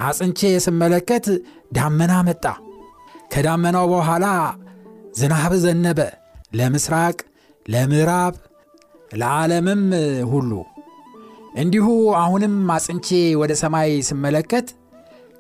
አጽንቼ 0.01 0.41
ስመለከት 0.67 1.27
ዳመና 1.77 2.13
መጣ። 2.29 2.45
ከዳመናው 3.33 3.87
በኋላ 3.93 4.27
ዝናብ 5.19 5.53
ዘነበ፣ 5.65 5.99
ለምስራቅ፣ 6.55 7.17
ለምዕራብ፣ 7.67 8.35
ለዓለምም 9.15 9.83
ሁሉ። 10.31 10.51
እንዲሁ 11.57 11.87
አሁንም 12.21 12.55
አጽንቼ 12.75 13.09
ወደ 13.41 13.53
ሰማይ 13.63 13.91
ስመለከት 14.09 14.69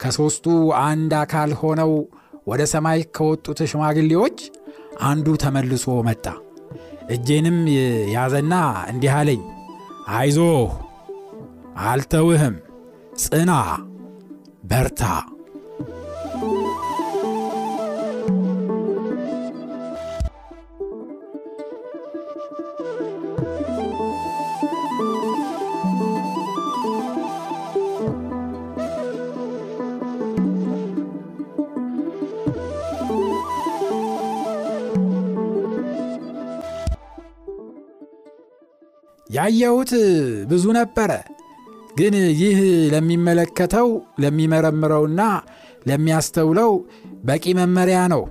ከሦስቱ 0.02 0.46
አንድ 0.82 1.12
አካል 1.20 1.50
ሆነው 1.60 1.92
ወደ 2.48 2.62
ሰማይ 2.72 3.00
ከወጡት 3.16 3.60
ሽማግሌዎች 3.70 4.38
አንዱ 5.02 5.28
ተመልሶ 5.42 5.86
መጣ። 6.08 6.26
እጄንም 7.10 7.58
ያዘና 8.14 8.54
እንዲህ 8.90 9.12
አለኝ፣ 9.16 9.42
አይዞህ፣ 10.10 10.70
አልተውህም፣ 11.86 12.56
ጽና፣ 13.22 13.52
በርታ። 14.64 15.02
ያየሁት 39.32 39.92
ብዙ 40.50 40.64
ነበረ፣ 40.78 41.10
ግን 41.98 42.14
ይህ 42.40 42.58
ለሚመለከተው 42.92 43.88
ለሚመረምረውና 44.22 45.20
ለሚያስተውለው 45.88 46.72
በቂ 47.24 47.44
መመሪያ 47.58 48.00
ነው። 48.12 48.22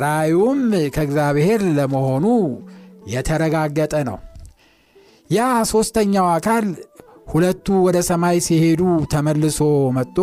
ራእዩም 0.00 0.60
ከእግዚአብሔር 0.94 1.62
ለመሆኑ 1.78 2.26
የተረጋገጠ 3.12 3.94
ነው። 4.08 4.18
ያ 5.30 5.40
ሦስተኛው 5.72 6.26
አካል 6.34 6.66
ሁለቱ 7.32 7.66
ወደ 7.86 7.98
ሰማይ 8.08 8.38
ሲሄዱ 8.46 8.80
ተመልሶ 9.12 9.58
መጥቶ 9.96 10.18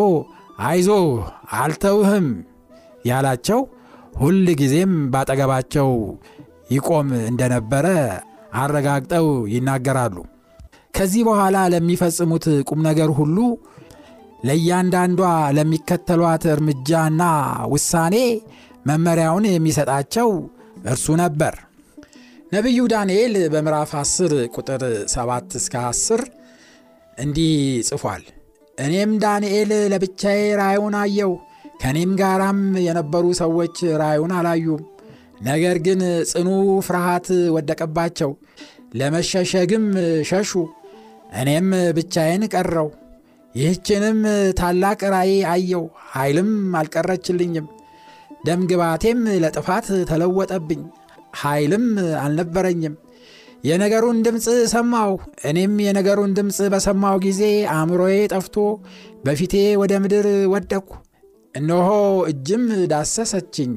አይዞህ 0.64 1.06
አልተውህም 1.58 2.28
ያላቸው 3.06 3.60
ሁል 4.20 4.46
ጊዜም 4.62 4.94
ባጠገባቸው 5.14 5.90
ይቆም 6.72 7.10
እንደነበረ 7.30 7.88
አረጋግጠው 8.58 9.26
ይናገራሉ። 9.54 10.18
ከዚህ 10.98 11.24
በኋላ 11.28 11.58
ለሚፈጽሙት 11.74 12.46
ቁም 12.70 12.80
ነገር 12.88 13.10
ሁሉ 13.18 13.38
ለእያንዳንዷ 14.48 15.22
ለሚከተሏት 15.58 16.44
እርምጃና 16.54 17.22
ውሳኔ 17.74 18.16
መመሪያውን 18.88 19.46
የሚሰጣቸው 19.50 20.30
እርሱ 20.86 21.08
ነበር። 21.22 21.54
ነቢዩ 22.52 22.80
ዳንኤል 22.92 23.34
በምዕራፍ 23.54 23.92
10 24.00 24.36
ቁጥር 24.56 24.84
7 25.14 25.56
እስከ 25.60 25.76
10 25.88 26.22
እንዲህ 27.18 27.54
ጽፏል። 27.90 28.24
እኔም 28.78 29.12
ዳንኤል 29.24 29.72
ለብቻዬ 29.94 30.42
ራዩን 30.60 30.96
አየው፣ 31.02 31.32
ከእኔም 31.82 32.12
ጋራም 32.22 32.60
የነበሩ 32.86 33.26
ሰዎች 33.42 33.76
ራዩን 34.02 34.32
አላዩም። 34.38 34.84
ነገር 35.42 35.78
ግን 35.78 36.00
ጽኑ 36.32 36.48
ፍርሃት 36.82 37.28
ወደቀባቸው፣ 37.56 38.32
ለመሸሸግም 38.96 39.86
ሸሹ። 40.24 40.52
እኔም 41.34 41.68
ብቻዬን 41.94 42.44
ቀረው። 42.54 42.90
ይህችንም 43.56 44.20
ታላቅ 44.60 45.00
ራእይ 45.14 45.42
አየው፣ 45.52 45.84
ኃይልም 46.12 46.50
አልቀረችልኝም። 46.76 47.68
ደም 48.46 48.62
ግባቴም 48.70 49.22
ለጥፋት 49.44 49.88
ተለወጠብኝ፣ 50.10 50.82
ኃይልም 51.42 51.86
አልነበረኝም። 52.22 52.96
የነገሩን 53.64 54.18
ድምፅ 54.26 54.46
ሰማሁ። 54.74 55.12
እኔም 55.44 55.74
የነገሩን 55.86 56.34
ድምፅ 56.38 56.58
በሰማሁ 56.74 57.16
ጊዜ 57.26 57.42
አእምሮዬ 57.74 58.16
ጠፍቶ 58.34 58.56
በፊቴ 59.26 59.54
ወደ 59.82 59.94
ምድር 60.04 60.26
ወደቅሁ። 60.54 60.96
እነሆ 61.56 61.88
እጅም 62.32 62.64
ዳሰሰችኝ፣ 62.92 63.72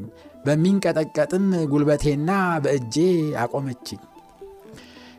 በሚንቀጠቀጥም 0.44 1.44
ጉልበቴና 1.72 2.30
በእጄ 2.64 2.96
አቆመችኝ። 3.42 4.00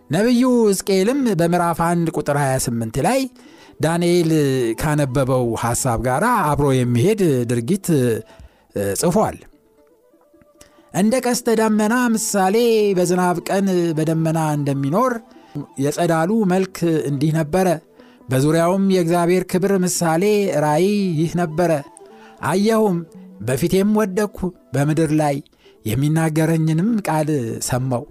ነቢዩ 0.10 0.42
ሕዝቅኤልም 0.70 1.20
በምዕራፍ 1.40 1.80
1 1.86 2.12
ቁጥር 2.18 2.38
28 2.42 2.98
ላይ 3.06 3.22
ዳንኤል 3.82 4.32
ካነበበው 4.82 5.46
ሐሳብ 5.62 6.00
ጋር 6.08 6.24
አብሮ 6.50 6.68
የሚሄድ 6.76 7.22
ድርጊት 7.50 7.88
ጽፏል። 9.02 9.38
እንደ 10.94 11.14
ቀስተ 11.26 11.48
ደመና 11.60 11.96
ምሳሌ 12.16 12.56
በዝናብ 12.98 13.38
ቀን 13.48 13.68
በደመና 13.98 14.40
እንደሚኖር 14.58 15.14
የጸዳሉ 15.84 16.32
መልክ 16.52 16.78
እንዲህ 17.10 17.32
ነበረ። 17.40 17.68
በዙሪያውም 18.30 18.84
የእግዚአብሔር 18.96 19.44
ክብር 19.52 19.72
ምሳሌ 19.86 20.24
ራእይ 20.64 20.90
ይህ 21.20 21.32
ነበረ። 21.42 21.72
አየሁም፣ 22.50 22.98
በፊቴም 23.42 23.90
ወደቅሁ፣ 24.00 24.42
በምድር 24.74 25.12
ላይ 25.22 25.36
የሚናገረኝንም 25.86 26.90
ቃል 27.08 27.30
ሰማው። 27.68 28.04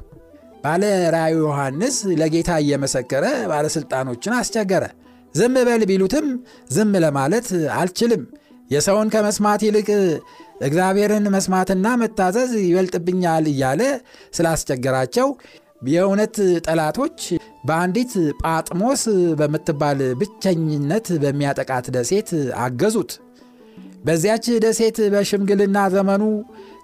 ባለ 0.65 0.83
ራእዩ 1.15 1.37
ዮሐንስ 1.45 1.97
ለጌታ 2.21 2.51
እየመሰከረ 2.63 3.25
ባለሥልጣኖችን 3.51 4.37
አስቸገረ። 4.39 4.85
ዝም 5.35 5.55
በል 5.69 5.83
ቢሉትም 5.91 6.27
ዝም 6.75 6.93
ለማለት 7.05 7.49
አልችልም። 7.77 8.23
የሰውን 8.71 9.09
ከመስማት 9.15 9.61
ይልቅ 9.67 9.89
እግዚአብሔርን 10.63 11.25
መስማትና 11.35 11.87
መታዘዝ 12.03 12.51
ይበልጥብኛል 12.63 13.45
እያለ 13.53 13.83
ስላስቸገራቸው 14.37 15.29
የእውነት 15.89 16.37
ጠላቶች 16.67 17.19
በአንዲት 17.67 18.13
ጳጥሞስ 18.43 19.03
በምትባል 19.39 20.01
ብቸኝነት 20.21 21.07
በሚያጠቃት 21.23 21.87
ደሴት 21.97 22.31
አገዙት። 22.65 23.13
በዚያች 24.01 24.47
ደሴት 24.65 24.99
በሽምግልና 25.15 25.79
ዘመኑ 25.95 26.23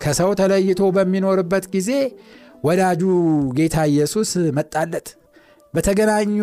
ከሰው 0.03 0.31
ተለይቶ 0.41 0.81
በሚኖርበት 0.97 1.65
ጊዜ 1.75 1.91
ወዳጁ 2.65 3.03
ጌታ 3.59 3.77
ኢየሱስ 3.93 4.31
መጣለት። 4.57 5.09
በተገናኙ 5.75 6.37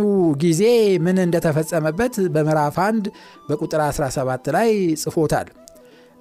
ጊዜ 0.43 0.63
ምን 1.05 1.17
እንደተፈጸመበት 1.23 2.15
በምዕራፍ 2.33 2.75
1 2.83 3.07
በቁጥር 3.47 3.81
17 3.87 4.49
ላይ 4.55 4.69
ጽፎታል። 5.03 5.47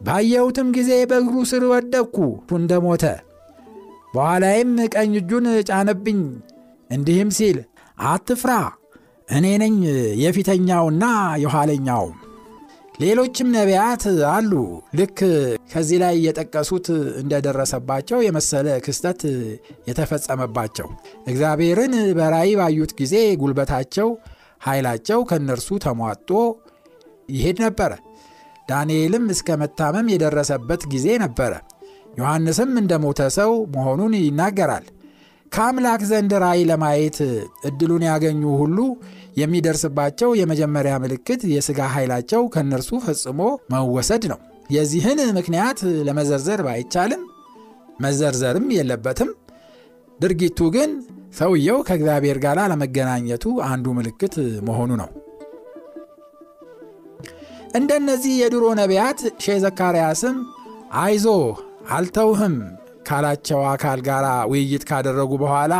ባየሁትም 0.00 0.68
ጊዜ 0.76 0.90
በእግሩ 1.10 1.34
ስር 1.50 1.64
ወደቅኩ 1.72 2.16
እንደ 2.56 2.80
ሞተ። 2.86 3.04
በኋላይም 4.14 4.72
ቀኝ 4.94 5.12
እጁን 5.20 5.46
ጫነብኝ፣ 5.68 6.20
እንዲህም 6.90 7.30
ሲል 7.36 7.58
አትፍራ፣ 8.06 8.52
እኔ 9.28 9.46
ነኝ 9.62 9.76
የፊተኛውና 10.22 11.04
የኋለኛውም። 11.44 12.16
ሌሎችም 13.02 13.48
ነቢያት 13.54 14.02
አሉ 14.30 14.52
ልክ 14.98 15.18
ከዚህ 15.72 15.98
ላይ 16.02 16.14
የጠቀሱት 16.24 16.86
እንደደረሰባቸው 17.22 18.18
የመሰለ 18.24 18.66
ክስተት 18.86 19.20
የተፈጸመባቸው 19.88 20.88
እግዚአብሔርን 21.26 21.94
በራእይ 22.18 22.52
ባዩት 22.60 22.92
ጊዜ 23.00 23.14
ጉልበታቸው፣ 23.42 24.08
ኃይላቸው 24.62 25.20
ከእነርሱ 25.30 25.68
ተሟጦ 25.84 26.30
ይሄድ 27.32 27.58
ነበረ። 27.66 27.92
ዳንኤልም 28.68 29.24
እስከ 29.34 29.56
መታመም 29.62 30.10
የደረሰበት 30.12 30.82
ጊዜ 30.92 31.08
ነበረ። 31.24 31.52
ዮሐንስም 32.18 32.72
እንደ 32.80 32.92
ሞተ 33.04 33.22
ሰው 33.38 33.52
መሆኑን 33.74 34.14
ይናገራል። 34.20 34.86
ከአምላክ 35.52 36.02
ዘንድ 36.10 36.32
ራእይ 36.42 36.62
ለማየት 36.70 37.18
እድሉን 37.68 38.04
ያገኙ 38.08 38.42
ሁሉ 38.60 38.78
የሚደርስባቸው 39.36 40.30
የመጀመሪያ 40.38 40.94
ምልክት 41.02 41.42
የሥጋ 41.52 41.80
ኃይላቸው 41.94 42.42
ከእነርሱ 42.54 42.90
ፈጽሞ 43.04 43.40
መወሰድ 43.72 44.24
ነው። 44.32 44.40
የዚህን 44.70 45.20
ምክንያት 45.38 45.78
ለመዘርዘር 46.06 46.60
ባይቻልም 46.66 47.22
መዘርዘርም 48.02 48.66
የለበትም። 48.76 49.30
ድርጊቱ 50.20 50.60
ግን 50.74 50.90
ሰውየው 51.38 51.78
ከእግዚአብሔር 51.86 52.38
ጋር 52.44 52.58
ለመገናኘቱ 52.72 53.44
አንዱ 53.68 53.86
ምልክት 53.98 54.34
መሆኑ 54.68 54.90
ነው። 55.02 55.10
እንደነዚህ 57.78 58.32
የድሮ 58.40 58.64
ነቢያት 58.80 59.20
ሼህ 59.44 59.58
ዘካርያስም 59.64 60.36
አይዞ 61.00 61.26
አልተውህም 61.92 62.56
ካላቸው 63.06 63.60
አካል 63.70 64.00
ጋር 64.08 64.24
ውይይት 64.50 64.84
ካደረጉ 64.88 65.32
በኋላ 65.42 65.74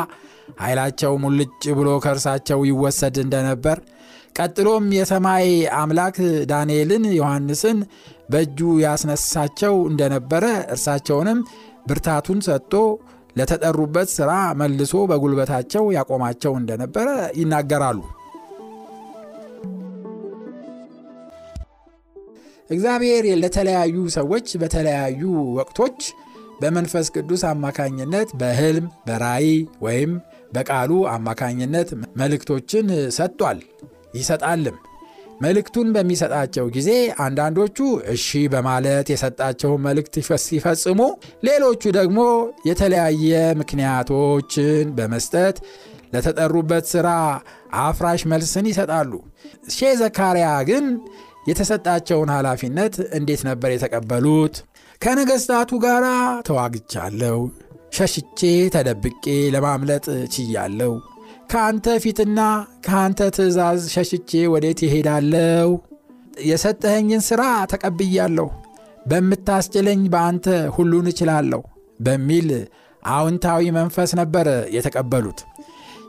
ኃይላቸው 0.63 1.13
ሙልጭ 1.23 1.65
ብሎ 1.79 1.89
ከእርሳቸው 2.05 2.61
ይወሰድ 2.71 3.17
እንደነበር 3.25 3.79
ቀጥሎም 4.37 4.85
የሰማይ 4.97 5.47
አምላክ 5.79 6.17
ዳንኤልን፣ 6.51 7.05
ዮሐንስን 7.17 7.79
በእጁ 8.33 8.59
ያስነሳቸው 8.85 9.75
እንደነበረ 9.91 10.45
እርሳቸውንም 10.75 11.41
ብርታቱን 11.89 12.41
ሰጥቶ 12.47 12.75
ለተጠሩበት 13.37 14.09
ሥራ 14.17 14.31
መልሶ 14.61 14.95
በጉልበታቸው 15.11 15.85
ያቆማቸው 15.97 16.53
እንደነበረ 16.61 17.09
ይናገራሉ። 17.39 18.01
እግዚአብሔር 22.71 23.25
ለተለያዩ 23.41 23.97
ሰዎች 24.17 24.49
በተለያዩ 24.61 25.23
ወቅቶች 25.59 25.99
በመንፈስ 26.63 27.07
ቅዱስ 27.17 27.43
አማካኝነት 27.51 28.31
በሕልም 28.41 28.87
በራእይ 29.07 29.51
ወይም 29.85 30.13
በቃሉ 30.53 30.93
አማካኝነት 31.13 31.91
መልእክቶችን 32.21 32.87
ሰጥቷል 33.17 33.61
ይሰጣልም። 34.15 34.77
መልእክቱን 35.41 35.89
በሚሰጣቸው 35.95 36.67
ጊዜ 36.75 36.91
አንዳንዶቹ 37.25 37.79
እሺ 38.13 38.27
በማለት 38.53 39.07
የሰጣቸውን 39.13 39.81
መልእክት 39.87 40.15
ሲፈጽሙ፣ 40.45 40.99
ሌሎቹ 41.49 41.83
ደግሞ 41.99 42.19
የተለያየ 42.69 43.33
ምክንያቶችን 43.63 44.93
በመስጠት 44.99 45.57
ለተጠሩበት 46.15 46.87
ሥራ 46.93 47.09
አፍራሽ 47.83 48.23
መልስን 48.33 48.67
ይሰጣሉ። 48.71 49.13
ሼህ 49.73 49.95
ዘካርያ 50.01 50.49
ግን 50.71 50.87
የተሰጣቸውን 51.47 52.31
ኃላፊነት 52.35 52.95
እንዴት 53.19 53.41
ነበር 53.49 53.71
የተቀበሉት? 53.73 54.55
ከነገሥታቱ 55.03 55.71
ጋር 55.85 56.05
ተዋግቻለሁ፣ 56.49 57.39
ሸሽቼ 57.97 58.41
ተደብቄ 58.75 59.25
ለማምለጥ 59.55 60.05
ችያለሁ። 60.35 60.93
ከአንተ 61.51 61.87
ፊትና 62.05 62.41
ከአንተ 62.87 63.21
ትእዛዝ 63.37 63.81
ሸሽቼ 63.95 64.31
ወዴት 64.53 64.81
ይሄዳለሁ? 64.87 65.69
የሰጠኸኝን 66.43 67.23
ሥራ 67.29 67.43
ተቀብያለሁ፣ 67.73 68.49
በምታስችለኝ 69.07 70.03
በአንተ 70.09 70.47
ሁሉን 70.77 71.09
እችላለሁ 71.13 71.61
በሚል 72.01 72.49
አዎንታዊ 73.09 73.63
መንፈስ 73.79 74.11
ነበር 74.21 74.47
የተቀበሉት። 74.77 75.41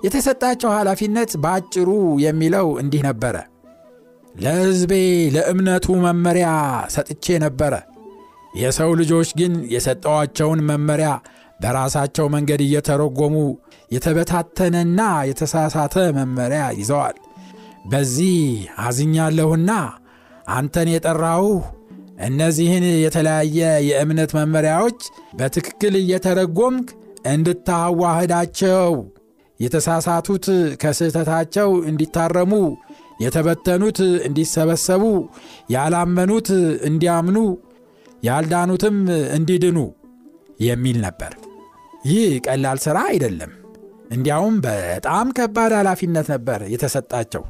የተሰጣቸው 0.06 0.70
ኃላፊነት 0.78 1.32
በአጭሩ 1.44 1.90
የሚለው 2.24 2.68
እንዲህ 2.82 3.02
ነበረ። 3.06 3.36
ለሕዝቤ 4.36 4.94
ለእምነቱ 5.36 5.96
መመሪያ 6.06 6.48
ሰጥቼ 6.94 7.26
ነበረ። 7.44 7.74
የሰው 8.54 8.92
ልጆች 9.00 9.30
ግን 9.40 9.54
የሰጠዋቸውን 9.74 10.60
መመሪያ 10.70 11.12
በራሳቸው 11.60 12.26
መንገድ 12.34 12.62
እየተረጎሙ 12.66 13.36
የተበታተነና 13.92 15.00
የተሳሳተ 15.30 15.96
መመሪያ 16.18 16.64
ይዘዋል። 16.80 17.18
በዚህ 17.86 18.36
አዝኛለሁና 18.84 19.72
አንተን 20.52 20.90
የጠራሁህ 20.94 21.64
እነዚህን 22.28 22.86
የተለያየ 23.04 23.60
የእምነት 23.88 24.32
መመሪያዎች 24.40 25.00
በትክክል 25.40 25.94
እየተረጎምክ 26.02 26.90
እንድታዋህዳቸው፣ 27.34 28.94
የተሳሳቱት 29.60 30.46
ከስህተታቸው 30.82 31.70
እንዲታረሙ፣ 31.90 32.52
የተበተኑት 33.20 34.00
እንዲሰበሰቡ፣ 34.28 35.04
ያላመኑት 35.70 36.50
እንዲያምኑ 36.90 37.38
ያልዳኑትም 38.24 38.98
እንዲድኑ 39.38 39.80
የሚል 40.60 40.98
ነበር። 41.06 41.32
ይህ 42.06 42.30
ቀላል 42.46 42.78
ሥራ 42.86 42.98
አይደለም። 43.12 43.52
እንዲያውም 44.12 44.56
በጣም 44.66 45.28
ከባድ 45.38 45.74
ኃላፊነት 45.80 46.28
ነበር 46.34 46.60
የተሰጣቸው። 46.74 47.44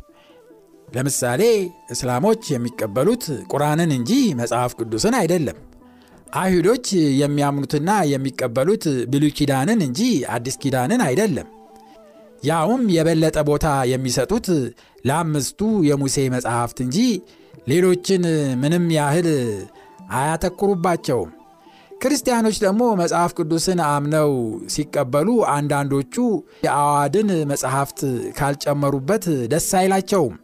ለምሳሌ 0.87 1.41
እስላሞች 1.89 2.43
የሚቀበሉት 2.51 3.23
ቁርአንን 3.51 3.91
እንጂ 3.97 4.11
መጽሐፍ 4.41 4.71
ቅዱስን 4.79 5.15
አይደለም። 5.21 5.57
አይሁዶች 6.33 6.87
የሚያምኑትና 7.21 7.89
የሚቀበሉት 8.11 8.83
ብሉይ 9.11 9.31
ኪዳንን 9.37 9.79
እንጂ 9.87 9.99
አዲስ 10.35 10.55
ኪዳንን 10.63 11.01
አይደለም። 11.07 11.47
ያውም 12.43 12.83
የበለጠ 12.95 13.37
ቦታ 13.49 13.67
የሚሰጡት 13.91 14.47
ለአምስቱ 15.05 15.59
የሙሴ 15.87 16.17
መጽሐፍት 16.33 16.77
እንጂ 16.85 16.97
ሌሎችን 17.67 18.23
ምንም 18.61 18.85
ያህል 18.95 19.27
አያተኩሩባቸውም። 20.17 21.31
ክርስቲያኖች 22.01 22.57
ደግሞ 22.63 22.83
መጽሐፍ 23.01 23.31
ቅዱስን 23.37 23.79
አምነው 23.87 24.31
ሲቀበሉ 24.73 25.27
አንዳንዶቹ 25.53 26.15
የአዋድን 26.65 27.29
መጽሐፍት 27.51 27.99
ካልጨመሩበት 28.37 29.25
ደስ 29.53 29.69
አይላቸውም። 29.79 30.35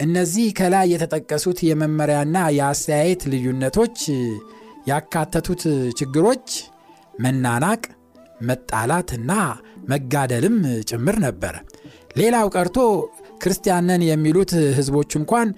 እነዚህ 0.00 0.46
ከላይ 0.58 0.86
የተጠቀሱት 0.92 1.58
የመመሪያና 1.68 2.36
የአስተያየት 2.58 3.22
ልዩነቶች 3.32 3.98
ያካተቱት 4.90 5.62
ችግሮች 5.98 6.46
መናናቅ፣ 7.20 7.82
መጣላትና 8.48 9.32
መጋደልም 9.90 10.56
ጭምር 10.90 11.16
ነበር። 11.26 11.54
ሌላው 12.16 12.46
ቀርቶ 12.54 12.78
ክርስቲያንን 13.42 14.02
የሚሉት 14.08 14.52
ሕዝቦች 14.76 15.12
እንኳን 15.20 15.48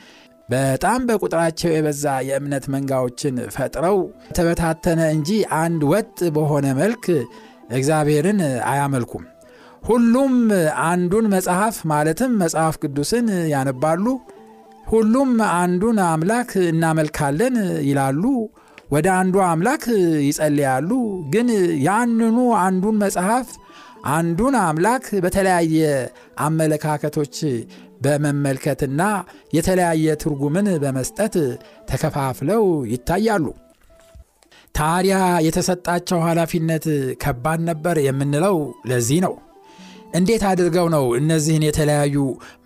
በጣም 0.48 1.00
በቁጥራቸው 1.08 1.70
የበዛ 1.72 2.04
የእምነት 2.28 2.64
መንጋዎችን 2.72 3.36
ፈጥረው 3.54 3.98
ተበታተነ 4.36 5.00
እንጂ 5.14 5.30
አንድ 5.60 5.82
ወጥ 5.92 6.18
በሆነ 6.36 6.66
መልክ 6.80 7.04
እግዚአብሔርን 7.72 8.40
አያመልኩም። 8.70 9.24
ሁሉም 9.82 10.34
አንዱን 10.86 11.26
መጽሐፍ 11.32 11.76
ማለትም 11.92 12.32
መጽሐፍ 12.42 12.74
ቅዱስን 12.82 13.28
ያነባሉ። 13.52 14.04
ሁሉም 14.86 15.30
አንዱን 15.54 15.98
አምላክ 16.06 16.50
እናመልካለን 16.66 17.54
ይላሉ። 17.88 18.22
ወደ 18.92 19.06
አንዱ 19.18 19.36
አምላክ 19.46 19.84
ይጸልያሉ። 20.26 20.90
ግን 21.34 21.48
ያንኑ 21.86 22.36
አንዱን 22.62 22.96
መጽሐፍ 23.04 23.48
አንዱን 24.12 24.54
አምላክ 24.62 25.04
በተለያየ 25.24 25.80
አመለካከቶች 26.46 27.36
በመመልከትና 28.02 29.02
የተለያየ 29.56 30.14
ትርጉምን 30.22 30.68
በመስጠት 30.82 31.34
ተከፋፍለው 31.90 32.64
ይታያሉ። 32.92 33.44
ታዲያ 34.74 35.16
የተሰጣቸው 35.46 36.18
ኃላፊነት 36.26 36.84
ከባድ 37.22 37.60
ነበር 37.70 37.96
የምንለው 38.06 38.56
ለዚህ 38.90 39.18
ነው። 39.26 39.34
እንዴት 40.14 40.42
አድርገው 40.48 40.86
ነው 40.94 41.04
እነዚህን 41.18 41.64
የተለያዩ 41.66 42.16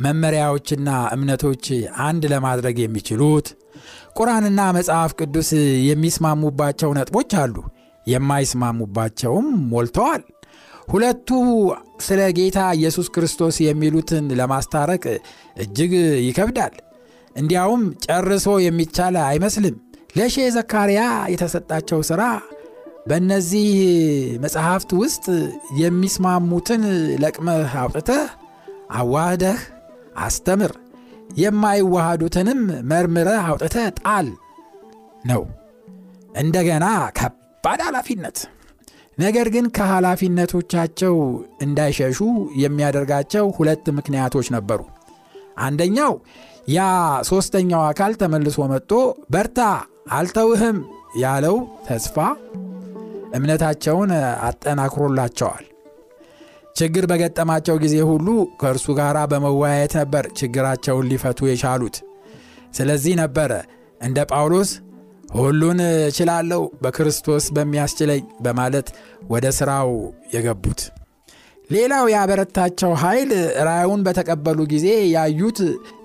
መመሪያዎችና 0.01 0.89
እምነቶች 1.15 1.67
አንድ 2.07 2.25
ለማድረግ 2.33 2.77
የሚችሉት? 2.83 3.47
ቁርአንና 4.17 4.61
መጽሐፍ 4.77 5.12
ቅዱስ 5.21 5.51
የሚስማሙባቸው 5.89 6.91
ነጥቦች 6.99 7.33
አሉ፣ 7.43 7.55
የማይስማሙባቸውም 8.07 9.47
ሞልተዋል። 9.71 10.23
ሁለቱ 10.89 11.29
ስለ 12.05 12.21
ጌታ 12.37 12.59
ኢየሱስ 12.77 13.07
ክርስቶስ 13.15 13.57
የሚሉትን 13.65 14.27
ለማስታረቅ 14.41 15.05
እጅግ 15.62 15.93
ይከብዳል። 16.27 16.75
እንዲያውም 17.37 17.83
ጨርሶ 18.07 18.47
የሚቻል 18.65 19.17
አይመስልም። 19.27 19.75
ለሼ 20.17 20.37
ዘካርያ 20.55 21.01
የተሰጣቸው 21.33 21.99
ሥራ 22.11 22.23
በእነዚህ 23.09 23.67
መጽሐፍት 24.45 24.91
ውስጥ 25.01 25.25
የሚስማሙትን 25.81 26.83
ለቅመህ 27.23 27.75
አውጥተህ 27.83 28.25
አዋህደህ 28.93 29.61
አስተምር፣ 30.19 30.73
የማይዋሃዱትንም 31.37 32.61
መርምረህ 32.90 33.40
አውጥተህ 33.46 33.88
ጣል 34.01 34.29
ነው። 35.25 35.42
እንደገና 36.35 36.87
ከባድ 37.18 37.81
ኃላፊነት። 37.87 38.38
ነገር 39.18 39.46
ግን 39.55 39.66
ከኃላፊነቶቻቸው 39.77 41.14
እንዳይሸሹ 41.62 42.18
የሚያደርጋቸው 42.62 43.46
ሁለት 43.59 43.87
ምክንያቶች 43.99 44.49
ነበሩ። 44.57 44.81
አንደኛው 45.59 46.12
ያ 46.70 46.81
ሦስተኛው 47.29 47.83
አካል 47.88 48.12
ተመልሶ 48.20 48.59
መጥቶ 48.72 48.92
በርታ 49.31 49.61
አልተውህም 50.12 50.79
ያለው 51.18 51.57
ተስፋ 51.87 52.16
እምነታቸውን 53.37 54.11
አጠናክሮላቸዋል። 54.46 55.64
ችግር 56.77 57.05
በገጠማቸው 57.11 57.77
ጊዜ 57.83 57.97
ሁሉ 58.11 58.29
ከእርሱ 58.61 58.87
ጋር 58.99 59.17
በመወያየት 59.31 59.95
ነበር 60.01 60.25
ችግራቸውን 60.39 61.09
ሊፈቱ 61.11 61.49
የቻሉት። 61.49 61.97
ስለዚህ 62.77 63.15
ነበረ 63.23 63.53
እንደ 64.01 64.19
ጳውሎስ 64.31 64.71
ሁሉን 65.37 65.79
እችላለሁ 66.09 66.61
በክርስቶስ 66.83 67.45
በሚያስችለኝ 67.57 68.23
በማለት 68.45 68.89
ወደ 69.33 69.47
ሥራው 69.59 69.89
የገቡት። 70.35 70.81
ሌላው 71.71 72.05
ያበረታቸው 72.12 72.91
ኃይል 73.01 73.31
ራእዩን 73.69 74.05
በተቀበሉ 74.07 74.59
ጊዜ 74.73 74.87
ያዩት 75.15 75.59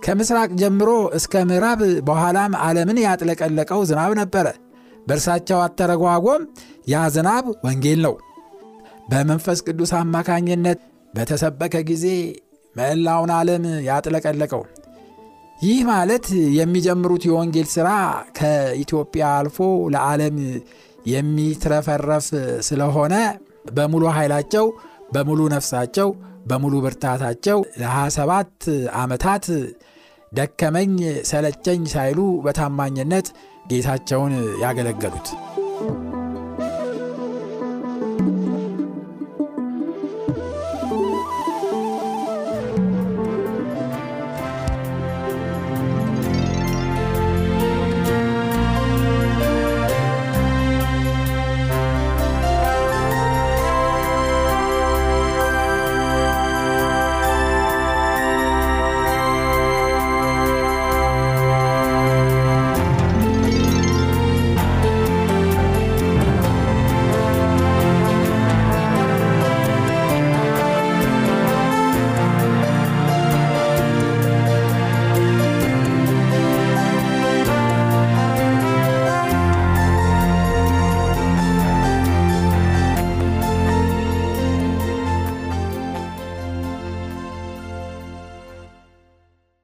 ከምስራቅ 0.05 0.49
ጀምሮ 0.61 0.89
እስከ 1.17 1.43
ምዕራብ 1.49 1.81
በኋላም 2.07 2.53
ዓለምን 2.63 2.99
ያጥለቀለቀው 3.05 3.81
ዝናብ 3.89 4.13
ነበረ። 4.21 4.47
በእርሳቸው 5.07 5.59
አተረጓጎም 5.65 6.41
ያ 6.89 7.03
ዝናብ 7.15 7.45
ወንጌል 7.65 7.99
ነው። 8.07 8.15
በመንፈስ 9.11 9.59
ቅዱስ 9.67 9.91
አማካኝነት 9.97 10.79
በተሰበከ 11.13 11.75
ጊዜ 11.89 12.05
መላውን 12.75 13.31
ዓለም 13.37 13.63
ያጥለቀለቀው። 13.87 14.61
ይህ 15.59 15.79
ማለት 15.89 16.27
የሚጀምሩት 16.57 17.23
የወንጌል 17.27 17.67
ሥራ 17.73 17.89
ከኢትዮጵያ 18.37 19.25
አልፎ 19.39 19.57
ለዓለም 19.93 20.37
የሚትረፈረፍ 21.05 22.27
ስለሆነ 22.69 23.13
በሙሉ 23.71 24.03
ኃይላቸው፣ 24.17 24.65
በሙሉ 25.13 25.41
ነፍሳቸው፣ 25.53 26.09
በሙሉ 26.45 26.75
ብርታታቸው 26.85 27.59
ለ27 27.81 28.69
ዓመታት 29.01 29.45
ደከመኝ 30.31 30.93
ሰለቸኝ 31.31 31.81
ሳይሉ 31.93 32.19
በታማኝነት 32.45 33.27
ጌታቸውን 33.71 34.33
ያገለገሉት 34.63 35.29